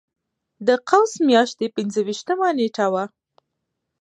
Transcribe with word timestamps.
د 0.67 0.69
قوس 0.89 1.13
میاشتې 1.29 1.65
پنځه 1.75 1.99
ویشتمه 2.07 2.47
نېټه 2.57 2.85
وه. 2.93 3.03